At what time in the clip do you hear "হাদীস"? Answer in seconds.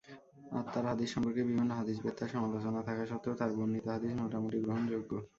0.89-1.09, 3.93-4.13